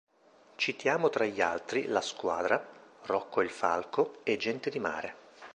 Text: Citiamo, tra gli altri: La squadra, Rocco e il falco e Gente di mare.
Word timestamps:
Citiamo, 0.55 1.09
tra 1.09 1.25
gli 1.25 1.41
altri: 1.41 1.85
La 1.85 2.01
squadra, 2.01 2.59
Rocco 3.03 3.41
e 3.41 3.43
il 3.43 3.51
falco 3.51 4.17
e 4.23 4.35
Gente 4.35 4.71
di 4.71 4.79
mare. 4.79 5.15